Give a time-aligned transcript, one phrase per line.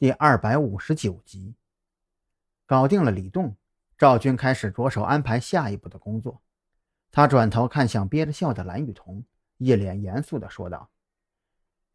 [0.00, 1.54] 第二百五十九集，
[2.64, 3.54] 搞定了李栋，
[3.98, 6.40] 赵军开始着手安排下一步的工作。
[7.12, 9.22] 他转头看向憋着笑的蓝雨桐，
[9.58, 10.88] 一脸严肃地说道：“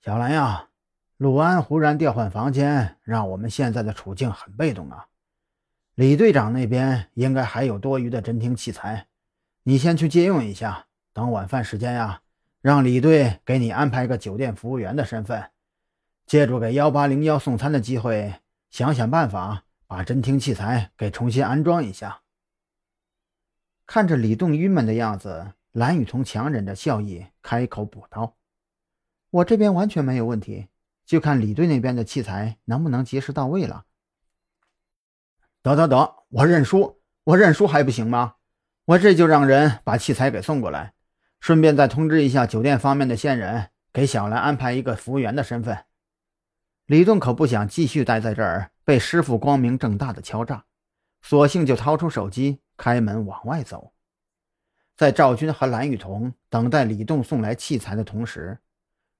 [0.05, 0.69] 小兰呀，
[1.17, 5.07] 陆安忽然调换房间，让我们现在的处境很被动啊。
[5.95, 9.07] 李队长那边应该还有多余的侦听器材，
[9.63, 10.85] 你先去借用一下。
[11.11, 12.21] 等晚饭时间呀，
[12.61, 15.49] 让李队给你安排个酒店服务员的身份。”
[16.25, 18.35] 借助给幺八零幺送餐的机会，
[18.71, 22.21] 想想办法把侦听器材给重新安装一下。
[23.85, 28.35] 看着李栋郁闷的样子，蓝雨桐强忍着笑意开口补刀
[29.29, 30.67] ：“我这边完全没有问题，
[31.05, 33.85] 就看李队那边的器材能不能及时到位了。”
[35.61, 38.35] 得得得，我认输，我认输还不行吗？
[38.85, 40.93] 我这就让人把器材给送过来，
[41.39, 45.85] 顺便再通知一下酒店方面的线人，给小兰安排一个服务员的身份。
[46.87, 50.65] 李栋可不想继续待在这儿，被师傅光明正大的敲诈，
[51.23, 53.93] 索性就掏出手机，开门往外走。
[54.95, 58.59] 在赵军和蓝雨桐等待李栋送来器材的同时，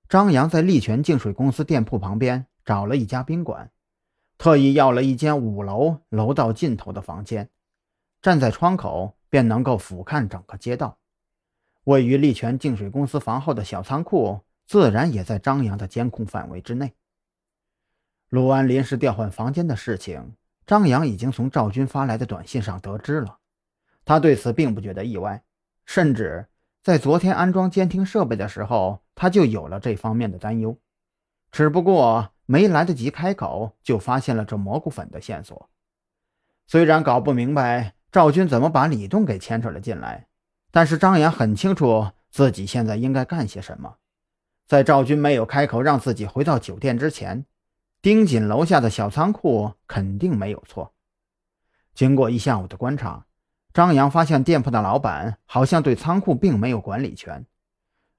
[0.08, 3.72] 张扬在利泉净水公司店铺旁边找了一家宾馆，
[4.38, 7.50] 特意要了一间五楼楼道尽头的房间，
[8.22, 11.00] 站在窗口便能够俯瞰整个街道。
[11.86, 16.94] 位于利泉净水公司房后的小仓库，自然也在张扬的监控范围之内。
[18.36, 20.34] 陆安临时调换房间的事情，
[20.66, 23.38] 张扬已经从赵军发来的短信上得知了。
[24.04, 25.42] 他对此并不觉得意外，
[25.86, 26.48] 甚至
[26.84, 30.78] 在昨天安装监听设备的时候，他就有了这方面的担忧。
[31.50, 35.70] 只不过没来得及开口，就发现了这蘑菇粉的线索。
[36.68, 40.28] 虽然搞不明白赵军怎么把李栋给牵扯了进来，
[40.72, 43.96] 但是张扬很清楚自己现在应该干些什么。
[44.68, 47.46] 在赵军没有开口让自己回到酒店之前。
[48.06, 50.94] 盯紧楼下的小仓库肯定没有错。
[51.96, 53.26] 经过一下午的观察，
[53.74, 57.48] 张扬发现店铺的老板好像对仓库并没有管理权。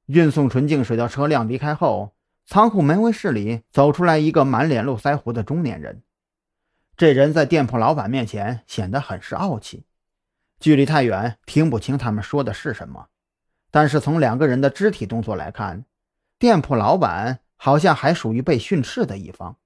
[0.06, 2.16] 运送纯净水的车辆离开后，
[2.46, 6.02] 仓库门卫室里走出来一个满脸络腮胡的中年人。
[6.96, 9.84] 这人在店铺老板面前显得很是傲气。
[10.58, 13.06] 距离太远，听不清他们说的是什么，
[13.70, 15.84] 但是从两个人的肢体动作来看，
[16.40, 19.56] 店铺老板好像还属于被训斥的一方。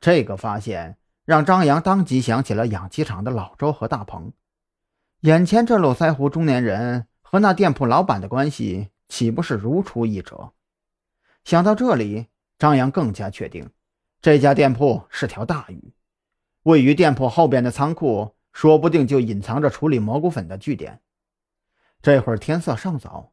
[0.00, 4.32] 这个发现让张扬当即想起了养鸡场的老周和大鹏，
[5.20, 10.52] 眼前这络腮胡中年人和那店铺老板的关系岂不是如出一辙？
[11.44, 12.28] 想到这里，
[12.58, 13.70] 张扬更加确定
[14.22, 15.92] 这家店铺是条大鱼。
[16.62, 21.00] 位于店铺后边的仓库，说不定就隐藏着处理蘑菇粉的据点。
[22.02, 23.32] 这会儿天色尚早，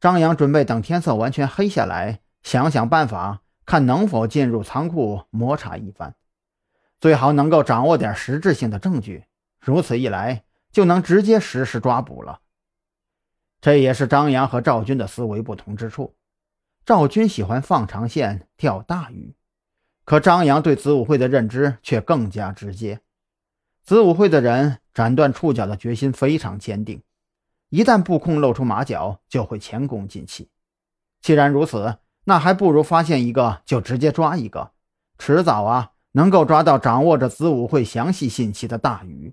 [0.00, 3.42] 张扬准备等天色完全黑下来，想想办法。
[3.68, 6.14] 看能否进入仓库摸查一番，
[6.98, 9.26] 最好能够掌握点实质性的证据。
[9.60, 12.40] 如此一来，就能直接实施抓捕了。
[13.60, 16.16] 这也是张扬和赵军的思维不同之处。
[16.86, 19.34] 赵军喜欢放长线钓大鱼，
[20.06, 23.02] 可张扬对子午会的认知却更加直接。
[23.82, 27.02] 子午会的人斩断触角的决心非常坚定，
[27.68, 30.48] 一旦布控露出马脚，就会前功尽弃。
[31.20, 34.72] 既然如此，那还不如发现一个就直接抓一个，
[35.18, 39.32] 迟早啊能够抓到掌握着子午会详细信息的大鱼。